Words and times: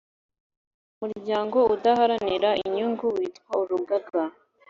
Umuryango 1.03 1.57
udaharanira 1.75 2.49
inyungu 2.65 3.05
witwa 3.15 3.53
urugaga 3.63 4.21